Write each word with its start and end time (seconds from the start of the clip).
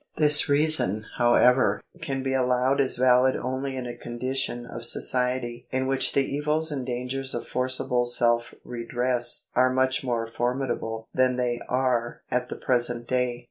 This 0.15 0.49
reason, 0.49 1.05
however, 1.19 1.79
can 2.01 2.23
be 2.23 2.33
allowed 2.33 2.81
as 2.81 2.97
valid 2.97 3.35
only 3.35 3.77
in 3.77 3.85
a 3.85 3.95
con 3.95 4.17
dition 4.17 4.67
of 4.75 4.83
society 4.83 5.67
in 5.69 5.85
which 5.85 6.13
the 6.13 6.25
evils 6.25 6.71
and 6.71 6.83
dangers 6.83 7.35
of 7.35 7.47
forcible 7.47 8.07
self 8.07 8.45
redress 8.65 9.45
are 9.55 9.69
much 9.71 10.03
more 10.03 10.25
formidable 10.25 11.07
than 11.13 11.35
they 11.35 11.61
are 11.69 12.23
at 12.31 12.49
the 12.49 12.55
present 12.55 13.07
day. 13.07 13.39